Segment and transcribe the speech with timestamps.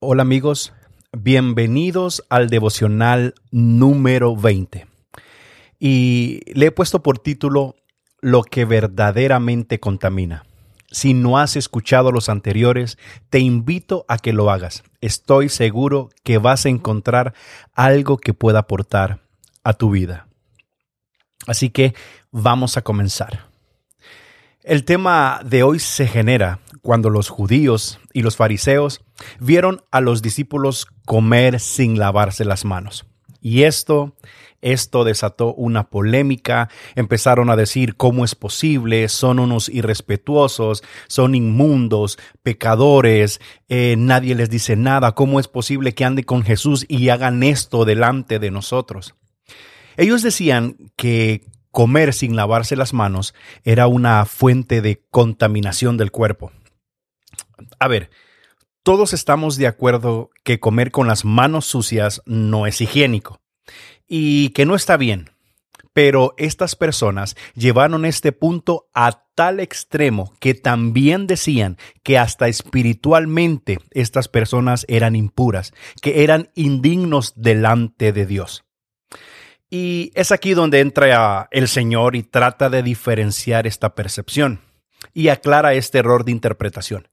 [0.00, 0.72] Hola amigos,
[1.10, 4.86] bienvenidos al devocional número 20.
[5.80, 7.74] Y le he puesto por título
[8.20, 10.44] Lo que verdaderamente contamina.
[10.88, 12.96] Si no has escuchado los anteriores,
[13.28, 14.84] te invito a que lo hagas.
[15.00, 17.34] Estoy seguro que vas a encontrar
[17.74, 19.18] algo que pueda aportar
[19.64, 20.28] a tu vida.
[21.48, 21.92] Así que
[22.30, 23.46] vamos a comenzar.
[24.62, 29.02] El tema de hoy se genera cuando los judíos y los fariseos
[29.40, 33.04] vieron a los discípulos comer sin lavarse las manos.
[33.42, 34.16] Y esto,
[34.62, 42.18] esto desató una polémica, empezaron a decir cómo es posible, son unos irrespetuosos, son inmundos,
[42.42, 47.42] pecadores, eh, nadie les dice nada, cómo es posible que ande con Jesús y hagan
[47.42, 49.14] esto delante de nosotros.
[49.98, 56.50] Ellos decían que comer sin lavarse las manos era una fuente de contaminación del cuerpo.
[57.78, 58.10] A ver,
[58.82, 63.40] todos estamos de acuerdo que comer con las manos sucias no es higiénico
[64.06, 65.30] y que no está bien.
[65.92, 73.78] Pero estas personas llevaron este punto a tal extremo que también decían que hasta espiritualmente
[73.90, 78.64] estas personas eran impuras, que eran indignos delante de Dios.
[79.68, 84.60] Y es aquí donde entra el Señor y trata de diferenciar esta percepción
[85.12, 87.08] y aclara este error de interpretación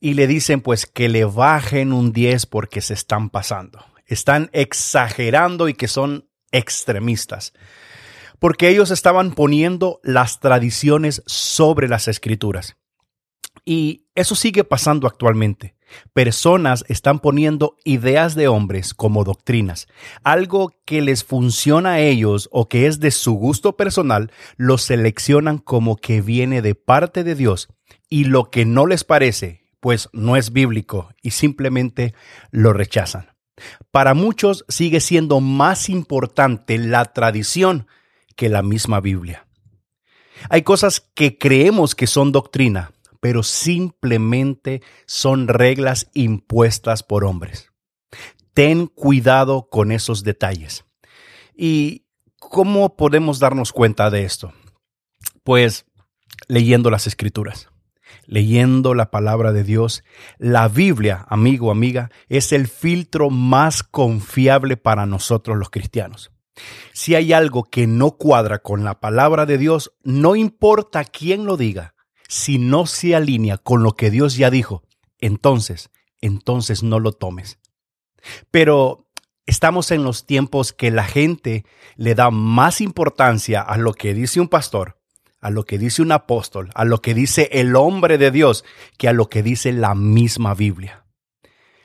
[0.00, 3.84] y le dicen pues que le bajen un 10 porque se están pasando.
[4.06, 7.52] Están exagerando y que son extremistas.
[8.38, 12.76] Porque ellos estaban poniendo las tradiciones sobre las escrituras.
[13.64, 15.74] Y eso sigue pasando actualmente.
[16.12, 19.86] Personas están poniendo ideas de hombres como doctrinas.
[20.22, 25.58] Algo que les funciona a ellos o que es de su gusto personal, lo seleccionan
[25.58, 27.68] como que viene de parte de Dios
[28.08, 32.12] y lo que no les parece pues no es bíblico y simplemente
[32.50, 33.28] lo rechazan.
[33.92, 37.86] Para muchos sigue siendo más importante la tradición
[38.34, 39.46] que la misma Biblia.
[40.50, 47.70] Hay cosas que creemos que son doctrina, pero simplemente son reglas impuestas por hombres.
[48.54, 50.84] Ten cuidado con esos detalles.
[51.56, 52.06] ¿Y
[52.40, 54.52] cómo podemos darnos cuenta de esto?
[55.44, 55.86] Pues
[56.48, 57.68] leyendo las escrituras
[58.26, 60.04] leyendo la palabra de Dios.
[60.38, 66.32] La Biblia, amigo, amiga, es el filtro más confiable para nosotros los cristianos.
[66.92, 71.56] Si hay algo que no cuadra con la palabra de Dios, no importa quién lo
[71.56, 71.94] diga,
[72.28, 74.82] si no se alinea con lo que Dios ya dijo,
[75.18, 77.58] entonces, entonces no lo tomes.
[78.50, 79.08] Pero
[79.44, 81.64] estamos en los tiempos que la gente
[81.96, 84.96] le da más importancia a lo que dice un pastor
[85.40, 88.64] a lo que dice un apóstol, a lo que dice el hombre de Dios,
[88.98, 91.04] que a lo que dice la misma Biblia.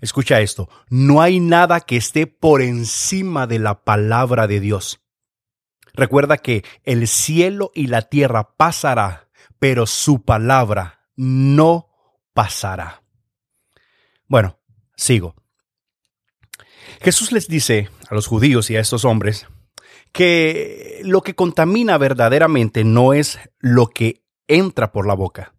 [0.00, 5.00] Escucha esto, no hay nada que esté por encima de la palabra de Dios.
[5.92, 11.88] Recuerda que el cielo y la tierra pasará, pero su palabra no
[12.32, 13.02] pasará.
[14.28, 14.60] Bueno,
[14.94, 15.34] sigo.
[17.00, 19.48] Jesús les dice a los judíos y a estos hombres
[20.12, 25.54] que lo que contamina verdaderamente no es lo que entra por la boca.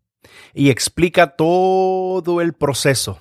[0.54, 3.20] Y explica todo el proceso.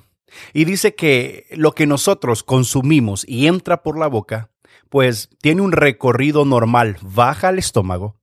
[0.53, 4.51] Y dice que lo que nosotros consumimos y entra por la boca,
[4.89, 8.21] pues tiene un recorrido normal, baja al estómago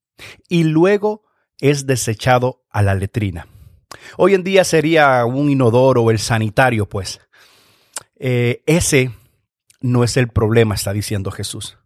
[0.48, 1.24] y luego
[1.60, 3.48] es desechado a la letrina.
[4.18, 7.22] Hoy en día sería un inodoro o el sanitario, pues.
[8.18, 9.12] Eh, ese
[9.82, 11.78] no es el problema, está diciendo Jesús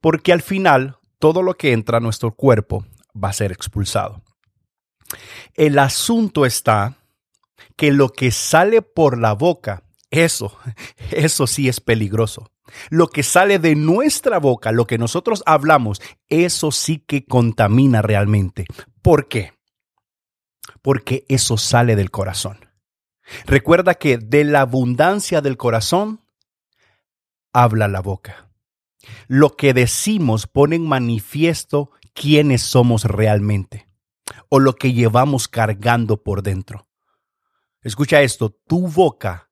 [0.00, 4.22] porque al final todo lo que entra a nuestro cuerpo va a ser expulsado.
[5.54, 6.96] El asunto está
[7.76, 10.58] que lo que sale por la boca, eso,
[11.10, 12.50] eso sí es peligroso.
[12.88, 18.64] Lo que sale de nuestra boca, lo que nosotros hablamos, eso sí que contamina realmente.
[19.02, 19.52] ¿Por qué?
[20.82, 22.70] Porque eso sale del corazón.
[23.46, 26.20] Recuerda que de la abundancia del corazón
[27.52, 28.49] habla la boca.
[29.28, 33.88] Lo que decimos pone en manifiesto quiénes somos realmente
[34.48, 36.88] o lo que llevamos cargando por dentro.
[37.82, 39.50] Escucha esto, tu boca,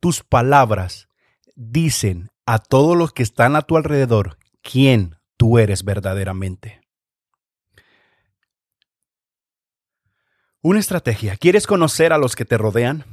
[0.00, 1.08] tus palabras
[1.54, 6.80] dicen a todos los que están a tu alrededor quién tú eres verdaderamente.
[10.62, 11.36] Una estrategia.
[11.36, 13.04] ¿Quieres conocer a los que te rodean?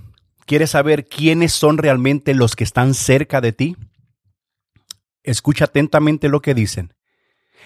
[0.46, 3.78] ¿Quieres saber quiénes son realmente los que están cerca de ti?
[5.24, 6.94] Escucha atentamente lo que dicen,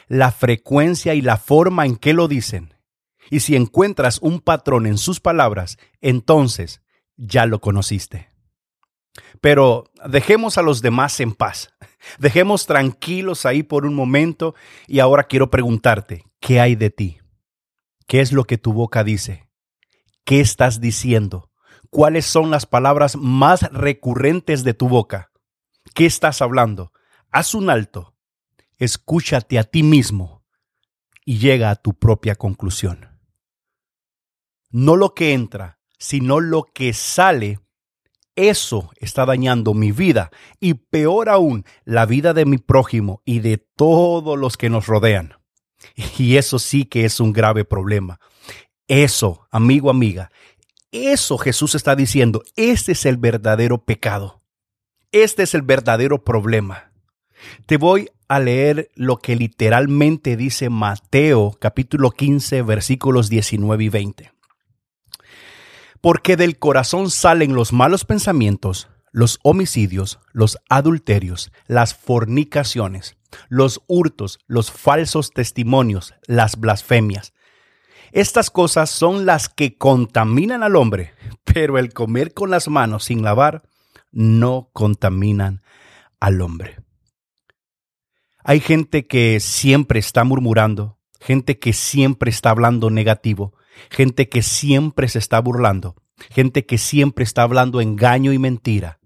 [0.07, 2.73] la frecuencia y la forma en que lo dicen.
[3.29, 6.81] Y si encuentras un patrón en sus palabras, entonces
[7.17, 8.29] ya lo conociste.
[9.41, 11.73] Pero dejemos a los demás en paz.
[12.19, 14.55] Dejemos tranquilos ahí por un momento
[14.87, 17.19] y ahora quiero preguntarte, ¿qué hay de ti?
[18.07, 19.47] ¿Qué es lo que tu boca dice?
[20.23, 21.51] ¿Qué estás diciendo?
[21.89, 25.31] ¿Cuáles son las palabras más recurrentes de tu boca?
[25.93, 26.91] ¿Qué estás hablando?
[27.31, 28.15] Haz un alto,
[28.77, 30.45] escúchate a ti mismo
[31.25, 33.07] y llega a tu propia conclusión.
[34.69, 37.59] No lo que entra, sino lo que sale
[38.37, 40.29] eso está dañando mi vida
[40.59, 45.33] y peor aún, la vida de mi prójimo y de todos los que nos rodean.
[46.17, 48.19] Y eso sí que es un grave problema.
[48.87, 50.31] Eso, amigo, amiga,
[50.91, 54.43] eso Jesús está diciendo, este es el verdadero pecado.
[55.11, 56.86] Este es el verdadero problema.
[57.65, 64.37] Te voy a leer lo que literalmente dice Mateo capítulo 15 versículos 19 y 20
[66.01, 73.17] porque del corazón salen los malos pensamientos, los homicidios, los adulterios, las fornicaciones,
[73.49, 77.33] los hurtos, los falsos testimonios, las blasfemias.
[78.11, 81.13] Estas cosas son las que contaminan al hombre,
[81.43, 83.63] pero el comer con las manos sin lavar
[84.11, 85.61] no contaminan
[86.19, 86.77] al hombre.
[88.49, 93.53] Hay gente que siempre está murmurando, gente que siempre está hablando negativo,
[93.89, 95.97] gente que siempre se está burlando,
[96.29, 99.01] gente que siempre está hablando engaño y mentira.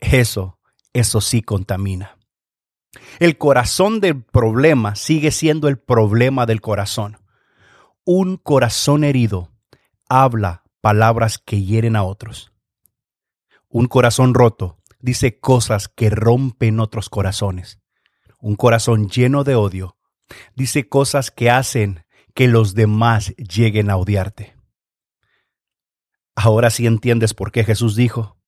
[0.00, 0.58] Eso,
[0.92, 2.18] eso sí contamina.
[3.20, 7.18] El corazón del problema sigue siendo el problema del corazón.
[8.04, 9.52] Un corazón herido
[10.08, 12.50] habla palabras que hieren a otros.
[13.68, 17.78] Un corazón roto dice cosas que rompen otros corazones.
[18.40, 19.96] Un corazón lleno de odio
[20.54, 22.04] dice cosas que hacen
[22.34, 24.54] que los demás lleguen a odiarte.
[26.36, 28.38] Ahora sí entiendes por qué Jesús dijo,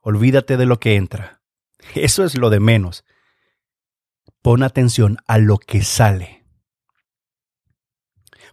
[0.00, 1.42] olvídate de lo que entra.
[1.94, 3.04] Eso es lo de menos.
[4.42, 6.44] Pon atención a lo que sale.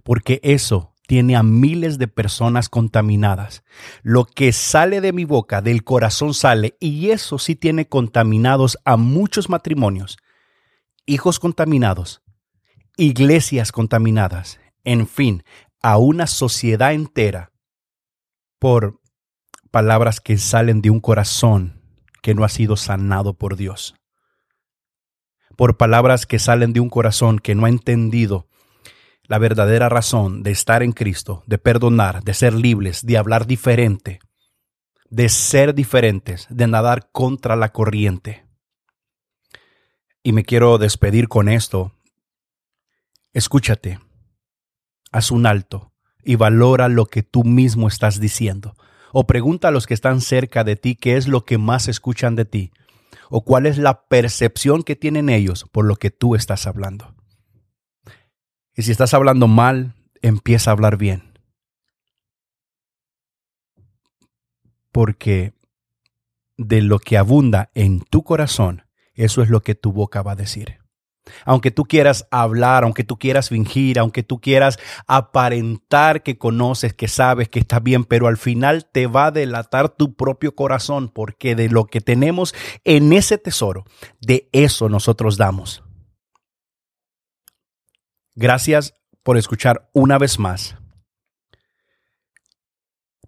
[0.04, 3.64] Porque eso tiene a miles de personas contaminadas.
[4.04, 8.98] Lo que sale de mi boca, del corazón sale, y eso sí tiene contaminados a
[8.98, 10.18] muchos matrimonios,
[11.06, 12.22] hijos contaminados,
[12.98, 15.44] iglesias contaminadas, en fin,
[15.82, 17.52] a una sociedad entera
[18.60, 19.00] por
[19.72, 21.82] palabras que salen de un corazón
[22.22, 23.96] que no ha sido sanado por Dios.
[25.58, 28.48] Por palabras que salen de un corazón que no ha entendido
[29.24, 34.20] la verdadera razón de estar en Cristo, de perdonar, de ser libres, de hablar diferente,
[35.10, 38.46] de ser diferentes, de nadar contra la corriente.
[40.24, 41.92] Y me quiero despedir con esto.
[43.34, 44.00] Escúchate
[45.14, 45.94] haz un alto
[46.26, 48.76] y valora lo que tú mismo estás diciendo.
[49.14, 52.36] O pregunta a los que están cerca de ti qué es lo que más escuchan
[52.36, 52.72] de ti.
[53.30, 57.16] O cuál es la percepción que tienen ellos por lo que tú estás hablando.
[58.76, 61.38] Y si estás hablando mal, empieza a hablar bien.
[64.92, 65.54] Porque
[66.58, 68.83] de lo que abunda en tu corazón,
[69.14, 70.84] eso es lo que tu boca va a decir.
[71.46, 74.78] Aunque tú quieras hablar, aunque tú quieras fingir, aunque tú quieras
[75.08, 79.90] aparentar que conoces, que sabes, que estás bien, pero al final te va a delatar
[79.90, 83.86] tu propio corazón, porque de lo que tenemos en ese tesoro,
[84.20, 85.84] de eso nosotros damos.
[88.36, 88.94] Gracias
[89.24, 90.76] por escuchar una vez más.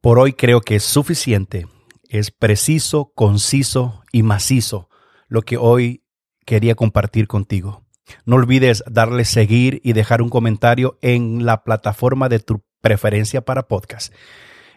[0.01, 1.68] Por hoy creo que es suficiente,
[2.10, 4.89] es preciso, conciso y macizo
[5.36, 6.01] lo que hoy
[6.46, 7.84] quería compartir contigo.
[8.24, 13.68] No olvides darle seguir y dejar un comentario en la plataforma de tu preferencia para
[13.68, 14.13] podcast.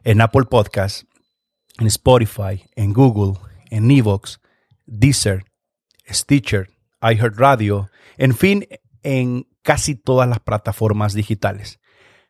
[0.03, 1.05] En Apple Podcast,
[1.79, 3.39] en Spotify, en Google,
[3.71, 4.41] en Evox,
[4.85, 5.45] Deezer,
[6.11, 6.71] Stitcher,
[7.03, 8.67] iHeartRadio, en fin,
[9.05, 11.79] en casi todas las plataformas digitales.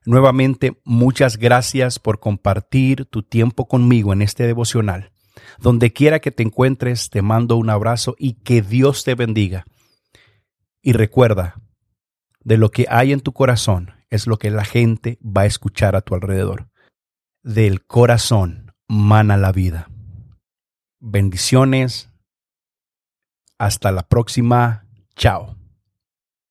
[0.05, 5.13] Nuevamente, muchas gracias por compartir tu tiempo conmigo en este devocional.
[5.59, 9.65] Donde quiera que te encuentres, te mando un abrazo y que Dios te bendiga.
[10.83, 11.61] Y recuerda,
[12.45, 15.97] de lo que hay en tu corazón es lo que la gente va a escuchar
[15.97, 16.71] a tu alrededor.
[17.43, 19.91] Del corazón mana la vida.
[21.01, 22.11] Bendiciones.
[23.59, 24.87] Hasta la próxima.
[25.15, 25.58] Chao.